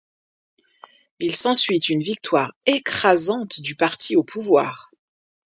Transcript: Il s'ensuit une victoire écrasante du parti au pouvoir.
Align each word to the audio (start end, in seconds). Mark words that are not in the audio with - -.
Il 1.19 1.35
s'ensuit 1.35 1.77
une 1.91 1.99
victoire 1.99 2.51
écrasante 2.65 3.59
du 3.61 3.75
parti 3.75 4.15
au 4.15 4.23
pouvoir. 4.23 4.89